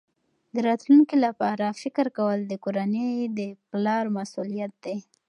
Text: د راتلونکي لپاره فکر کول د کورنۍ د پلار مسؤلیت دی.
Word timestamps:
د 0.53 0.55
راتلونکي 0.67 1.15
لپاره 1.25 1.65
فکر 1.81 2.05
کول 2.17 2.39
د 2.45 2.53
کورنۍ 2.63 3.11
د 3.37 3.39
پلار 3.69 4.05
مسؤلیت 4.17 4.73
دی. 4.85 4.97